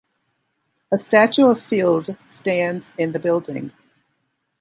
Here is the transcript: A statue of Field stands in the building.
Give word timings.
A 0.91 0.97
statue 0.97 1.45
of 1.45 1.61
Field 1.61 2.17
stands 2.21 2.95
in 2.95 3.11
the 3.11 3.19
building. 3.19 3.71